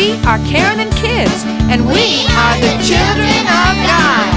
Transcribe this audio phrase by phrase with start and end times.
[0.00, 4.32] We are Karen and Kids, and we are the children of God.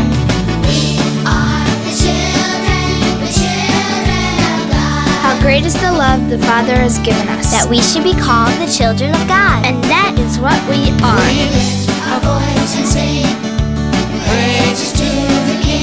[5.24, 7.54] How great is the love the Father has given us.
[7.54, 9.64] that we should be called the children of God.
[9.64, 11.32] and that is what we are.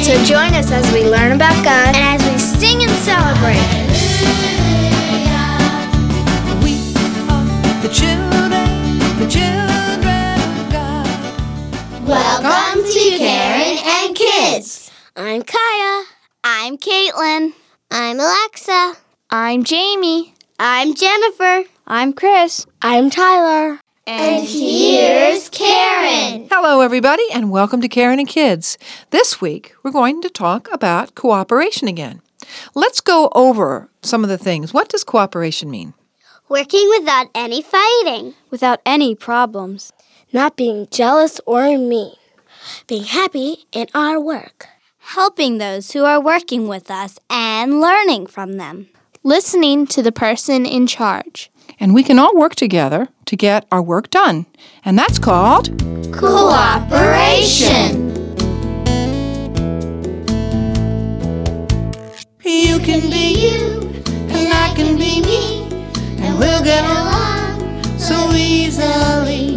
[0.05, 4.60] So join us as we learn about God and as we sing and celebrate.
[15.16, 16.05] I'm Kaya.
[16.45, 17.52] I'm Caitlin.
[17.91, 18.95] I'm Alexa.
[19.28, 20.34] I'm Jamie.
[20.59, 21.64] I'm Jennifer.
[21.86, 22.64] I'm Chris.
[22.80, 23.80] I'm Tyler.
[24.06, 26.48] And here's Karen.
[26.50, 28.78] Hello, everybody, and welcome to Karen and Kids.
[29.10, 32.22] This week, we're going to talk about cooperation again.
[32.74, 34.72] Let's go over some of the things.
[34.72, 35.95] What does cooperation mean?
[36.48, 38.34] Working without any fighting.
[38.50, 39.92] without any problems.
[40.33, 42.14] Not being jealous or mean.
[42.86, 44.69] Being happy in our work.
[45.14, 48.86] Helping those who are working with us and learning from them.
[49.25, 51.50] Listening to the person in charge.
[51.80, 54.47] And we can all work together to get our work done.
[54.84, 55.70] And that's called
[56.12, 58.08] Cooperation.
[62.45, 63.80] You can be you,
[64.30, 65.64] and I can be me,
[66.24, 69.56] and we'll get along so easily.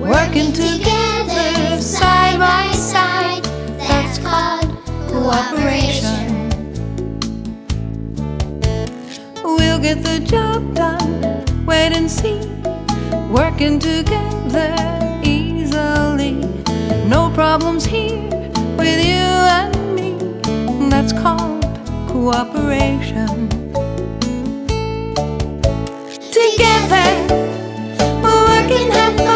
[0.00, 3.33] Working together, side by side, that's called
[5.24, 6.50] cooperation.
[9.42, 12.40] We'll get the job done, wait and see.
[13.30, 14.74] Working together
[15.22, 16.34] easily,
[17.08, 18.20] no problems here
[18.76, 20.10] with you and me.
[20.90, 21.64] That's called
[22.06, 23.48] cooperation.
[26.38, 27.08] Together,
[28.22, 29.33] we'll work and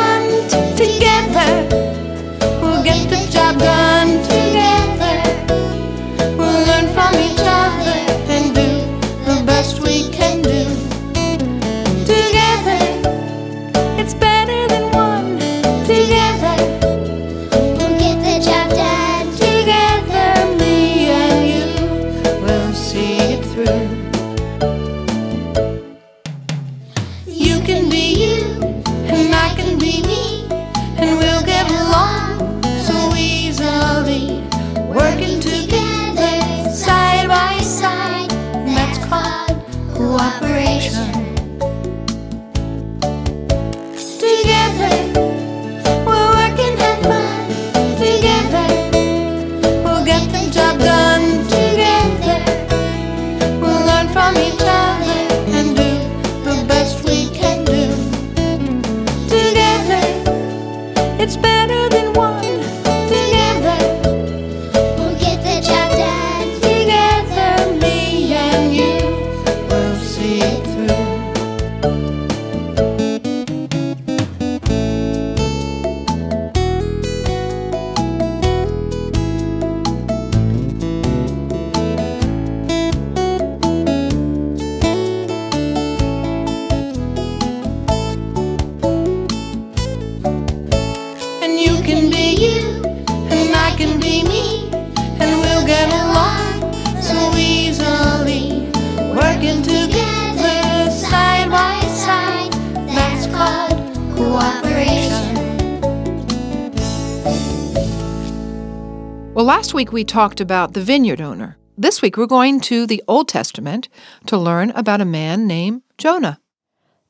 [109.59, 111.57] last week we talked about the vineyard owner.
[111.77, 113.89] This week we're going to the Old Testament
[114.27, 116.39] to learn about a man named Jonah.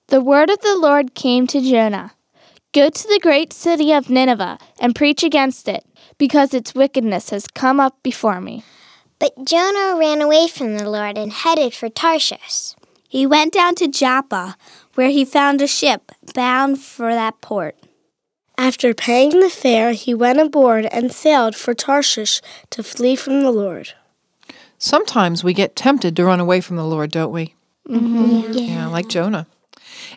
[0.07, 2.13] The word of the Lord came to Jonah
[2.73, 5.85] Go to the great city of Nineveh and preach against it,
[6.17, 8.65] because its wickedness has come up before me.
[9.19, 12.75] But Jonah ran away from the Lord and headed for Tarshish.
[13.11, 14.57] He went down to Joppa,
[14.95, 17.77] where he found a ship bound for that port.
[18.59, 23.53] After paying the fare, he went aboard and sailed for Tarshish to flee from the
[23.53, 23.93] Lord.
[24.79, 27.55] Sometimes we get tempted to run away from the Lord, don't we?
[27.89, 28.53] Mm-hmm.
[28.53, 29.47] Yeah, like Jonah.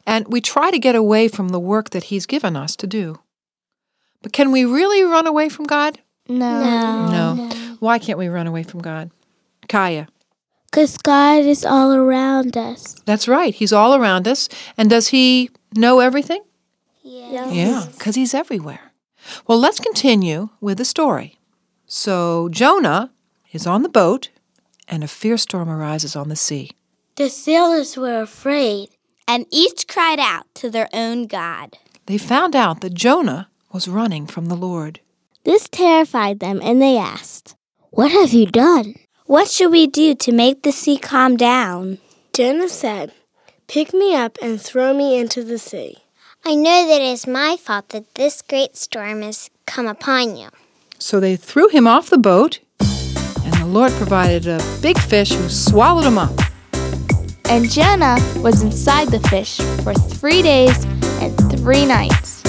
[0.08, 3.20] And we try to get away from the work that He's given us to do.
[4.24, 6.00] But can we really run away from God?
[6.28, 7.06] No.
[7.10, 7.50] No.
[7.80, 9.12] Why can't we run away from God?
[9.70, 10.08] Kaya.
[10.72, 12.96] Because God is all around us.
[13.06, 13.54] That's right.
[13.54, 14.50] He's all around us.
[14.78, 16.42] And does He know everything?
[17.02, 17.50] Yeah.
[17.52, 18.92] Yeah, because He's everywhere.
[19.48, 21.38] Well, let's continue with the story.
[21.86, 23.12] So Jonah
[23.52, 24.30] is on the boat,
[24.88, 26.72] and a fierce storm arises on the sea.
[27.16, 28.90] The sailors were afraid.
[29.28, 31.78] And each cried out to their own God.
[32.08, 35.00] they found out that Jonah was running from the Lord.
[35.46, 37.56] This terrified them, and they asked,
[37.92, 38.96] What have you done?
[39.28, 42.00] What should we do to make the sea calm down?
[42.34, 43.14] Jonah said,
[43.68, 46.00] Pick me up and throw me into the sea.
[46.44, 50.50] I know that it is my fault that this great storm has come upon you.
[50.98, 55.48] So they threw him off the boat, and the Lord provided a big fish who
[55.50, 56.34] swallowed him up.
[57.46, 60.84] And Jonah was inside the fish for three days
[61.22, 62.41] and three nights.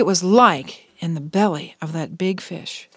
[0.00, 2.88] It was like in the belly of that big fish?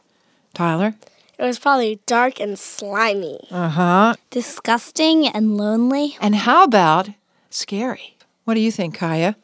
[0.54, 0.96] Tyler?
[1.38, 3.42] It was probably dark and slimy.
[3.52, 4.14] Uh huh.
[4.30, 6.16] Disgusting and lonely.
[6.22, 7.10] And how about
[7.50, 8.16] scary?
[8.46, 9.36] What do you think, Kaya?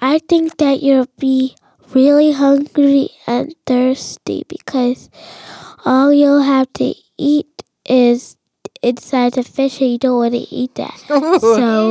[0.00, 1.56] I think that you'll be
[1.94, 5.08] really hungry and thirsty because
[5.86, 8.36] all you'll have to eat is
[8.82, 10.98] inside the fish and you don't want to eat that.
[11.40, 11.88] so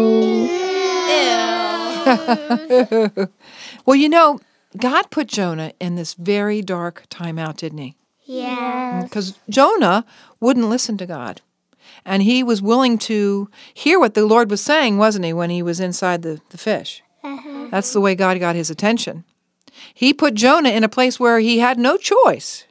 [3.86, 4.40] Well, you know,
[4.80, 7.96] God put Jonah in this very dark timeout, didn't he?
[8.26, 9.02] Yeah.
[9.04, 10.06] Because Jonah
[10.40, 11.42] wouldn't listen to God.
[12.06, 15.62] And he was willing to hear what the Lord was saying, wasn't he, when he
[15.62, 17.02] was inside the, the fish?
[17.24, 17.68] Uh-huh.
[17.72, 19.24] That's the way God got his attention.
[19.94, 22.66] He put Jonah in a place where he had no choice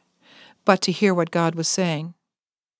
[0.64, 2.14] but to hear what God was saying.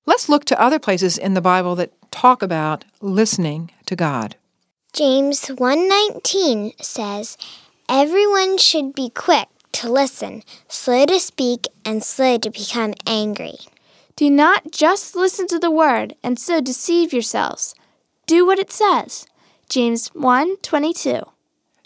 [0.04, 4.36] Let's look to other places in the Bible that talk about listening to God.
[4.92, 7.36] James 1:19 says,
[7.88, 13.58] "Everyone should be quick to listen, slow to speak, and slow to become angry."
[14.16, 17.74] Do not just listen to the word and so deceive yourselves.
[18.26, 19.26] Do what it says.
[19.68, 21.28] James 1:22.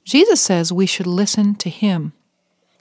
[0.05, 2.13] Jesus says we should listen to him.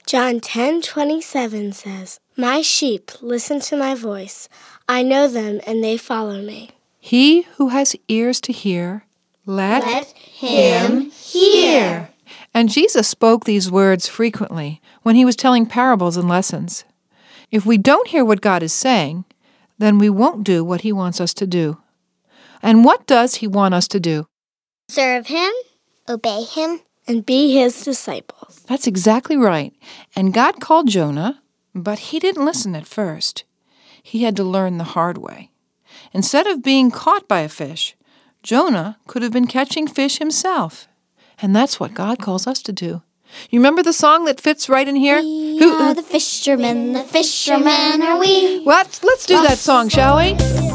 [0.06, 4.48] John 10:27 says, "My sheep listen to my voice.
[4.88, 9.06] I know them and they follow me." He who has ears to hear,
[9.46, 9.84] let,
[10.16, 12.09] him hear.
[12.52, 16.84] And Jesus spoke these words frequently when he was telling parables and lessons.
[17.50, 19.24] If we don't hear what God is saying,
[19.78, 21.78] then we won't do what he wants us to do.
[22.62, 24.26] And what does he want us to do?
[24.88, 25.50] Serve him,
[26.08, 28.62] obey him, and be his disciples.
[28.66, 29.72] That's exactly right.
[30.14, 31.42] And God called Jonah,
[31.74, 33.44] but he didn't listen at first.
[34.02, 35.50] He had to learn the hard way.
[36.12, 37.96] Instead of being caught by a fish,
[38.42, 40.88] Jonah could have been catching fish himself.
[41.42, 43.02] And that's what God calls us to do.
[43.50, 45.20] You remember the song that fits right in here?
[45.20, 48.62] We are the fishermen, the fishermen are we.
[48.64, 49.00] What?
[49.02, 50.16] Let's do that song, shall?
[50.16, 50.69] We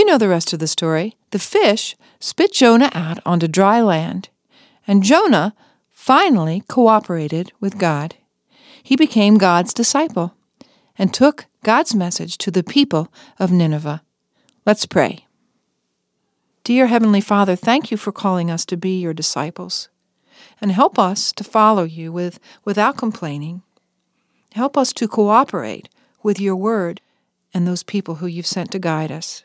[0.00, 1.18] You know the rest of the story.
[1.30, 4.30] The fish spit Jonah out onto dry land,
[4.86, 5.54] and Jonah
[5.90, 8.14] finally cooperated with God.
[8.82, 10.32] He became God's disciple
[10.96, 14.00] and took God's message to the people of Nineveh.
[14.64, 15.26] Let's pray.
[16.64, 19.90] Dear Heavenly Father, thank you for calling us to be your disciples,
[20.62, 23.60] and help us to follow you with, without complaining.
[24.52, 25.90] Help us to cooperate
[26.22, 27.02] with your word
[27.52, 29.44] and those people who you've sent to guide us.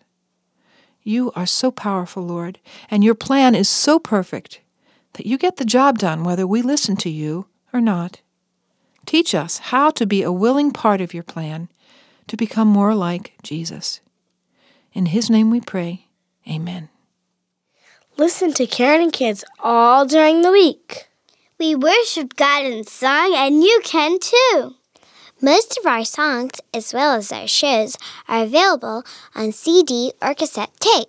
[1.08, 2.58] You are so powerful, Lord,
[2.90, 4.60] and your plan is so perfect
[5.14, 8.22] that you get the job done whether we listen to you or not.
[9.06, 11.70] Teach us how to be a willing part of your plan
[12.28, 14.02] to become more like Jesus.
[14.94, 16.08] In his name we pray.
[16.50, 16.90] Amen.
[18.18, 21.08] Listen to Karen and Kids all during the week.
[21.60, 24.74] We worship God in song, and you can too.
[25.42, 29.04] Most of our songs, as well as our shows, are available
[29.36, 31.08] on CD or cassette tape.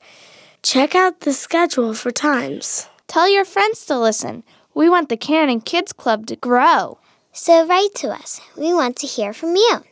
[0.62, 2.88] Check out the schedule for times.
[3.08, 4.44] Tell your friends to listen.
[4.74, 6.98] We want the Karen and Kids Club to grow.
[7.32, 8.40] So write to us.
[8.56, 9.82] We want to hear from you.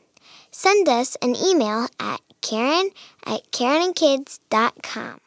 [0.52, 2.90] Send us an email at karen
[3.26, 5.18] at karenandkids.com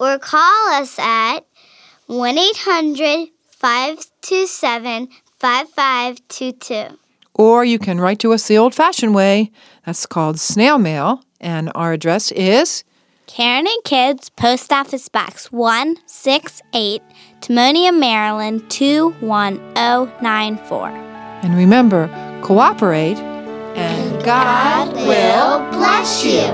[0.00, 1.46] Or call us at
[2.08, 3.28] 1 800
[3.58, 5.08] 527
[5.40, 6.98] 5522.
[7.34, 9.50] Or you can write to us the old fashioned way.
[9.86, 12.82] That's called snail mail, and our address is
[13.26, 17.02] Karen and Kids, Post Office Box 168,
[17.40, 20.88] Timonium, Maryland 21094.
[20.88, 22.08] And remember,
[22.42, 23.18] cooperate
[23.78, 26.50] and God will bless you.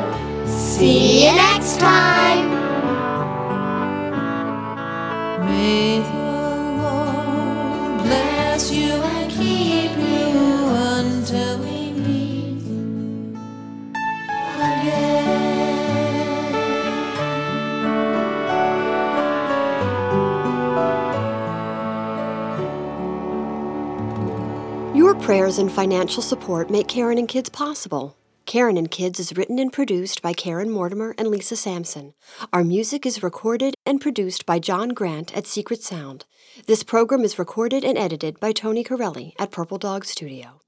[0.46, 2.50] See you next time.
[5.46, 6.12] May the
[6.82, 8.33] Lord bless
[8.70, 10.68] you keep you
[11.00, 12.62] until we meet
[14.54, 15.74] again.
[24.94, 28.16] Your prayers and financial support make Karen and Kids possible.
[28.54, 32.14] Karen and Kids is written and produced by Karen Mortimer and Lisa Sampson.
[32.52, 36.24] Our music is recorded and produced by John Grant at Secret Sound.
[36.68, 40.60] This program is recorded and edited by Tony Corelli at Purple Dog Studio.